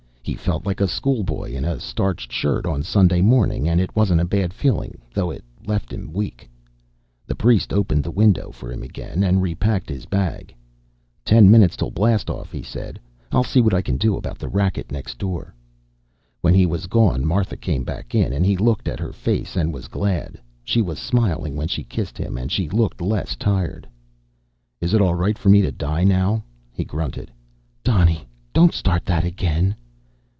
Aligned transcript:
He 0.23 0.35
felt 0.35 0.65
like 0.67 0.79
a 0.79 0.87
schoolboy 0.87 1.51
in 1.51 1.65
a 1.65 1.79
starched 1.79 2.31
shirt 2.31 2.65
on 2.67 2.83
Sunday 2.83 3.21
morning, 3.21 3.67
and 3.67 3.81
it 3.81 3.93
wasn't 3.95 4.21
a 4.21 4.25
bad 4.25 4.53
feeling, 4.53 4.99
though 5.13 5.29
it 5.31 5.43
left 5.65 5.91
him 5.91 6.13
weak. 6.13 6.47
The 7.25 7.35
priest 7.35 7.73
opened 7.73 8.03
the 8.03 8.11
window 8.11 8.51
for 8.51 8.71
him 8.71 8.81
again, 8.83 9.23
and 9.23 9.41
repacked 9.41 9.89
his 9.89 10.05
bag. 10.05 10.53
"Ten 11.25 11.49
minutes 11.51 11.75
till 11.75 11.89
blast 11.91 12.29
off," 12.29 12.51
he 12.51 12.61
said. 12.61 12.99
"I'll 13.31 13.43
see 13.43 13.61
what 13.61 13.73
I 13.73 13.81
can 13.81 13.97
do 13.97 14.15
about 14.15 14.37
the 14.39 14.47
racket 14.47 14.89
next 14.91 15.17
door." 15.17 15.53
When 16.41 16.53
he 16.53 16.65
was 16.67 16.85
gone, 16.87 17.25
Martha 17.25 17.57
came 17.57 17.83
back 17.83 18.13
in, 18.13 18.31
and 18.31 18.45
he 18.45 18.55
looked 18.55 18.87
at 18.87 18.99
her 18.99 19.11
face 19.11 19.55
and 19.57 19.73
was 19.73 19.87
glad. 19.89 20.39
She 20.63 20.81
was 20.83 20.99
smiling 20.99 21.55
when 21.57 21.67
she 21.67 21.83
kissed 21.83 22.17
him, 22.17 22.37
and 22.37 22.51
she 22.51 22.69
looked 22.69 23.01
less 23.01 23.35
tired. 23.35 23.87
"Is 24.79 24.93
it 24.93 25.01
all 25.01 25.15
right 25.15 25.37
for 25.37 25.49
me 25.49 25.61
to 25.63 25.71
die 25.73 26.03
now?" 26.05 26.43
he 26.71 26.85
grunted. 26.85 27.31
"Donny, 27.83 28.27
don't 28.53 28.73
start 28.73 29.03
that 29.05 29.25
again." 29.25 29.75